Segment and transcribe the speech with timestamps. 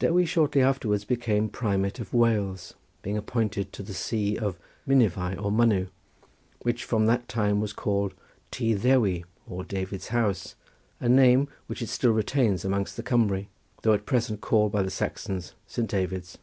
[0.00, 4.58] Dewi shortly afterwards became primate of Wales, being appointed to the see of
[4.88, 5.86] Minevai or Mynyw,
[6.62, 8.12] which from that time was called
[8.50, 10.56] Ty Ddewi or David's House,
[10.98, 13.46] a name which it still retains amongst the Cumry,
[13.82, 16.38] though at present called by the Saxons Saint David's.